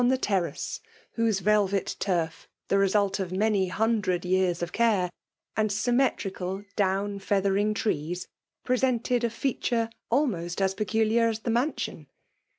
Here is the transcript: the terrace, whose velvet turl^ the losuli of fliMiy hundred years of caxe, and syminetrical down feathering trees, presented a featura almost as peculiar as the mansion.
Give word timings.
the 0.09 0.17
terrace, 0.17 0.79
whose 1.11 1.41
velvet 1.41 1.95
turl^ 1.99 2.33
the 2.69 2.75
losuli 2.75 3.19
of 3.19 3.29
fliMiy 3.29 3.69
hundred 3.69 4.25
years 4.25 4.63
of 4.63 4.71
caxe, 4.71 5.11
and 5.55 5.69
syminetrical 5.69 6.65
down 6.75 7.19
feathering 7.19 7.71
trees, 7.75 8.27
presented 8.65 9.23
a 9.23 9.29
featura 9.29 9.91
almost 10.09 10.59
as 10.59 10.73
peculiar 10.73 11.27
as 11.27 11.41
the 11.41 11.51
mansion. 11.51 12.07